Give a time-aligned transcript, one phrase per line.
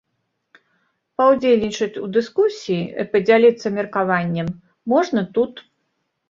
[1.21, 4.47] Паўдзельнічаць у дыскусіі і падзяліцца меркаваннем
[4.95, 5.53] можна тут.